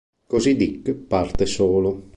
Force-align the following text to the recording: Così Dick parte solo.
Così 0.25 0.55
Dick 0.55 0.93
parte 0.93 1.45
solo. 1.45 2.09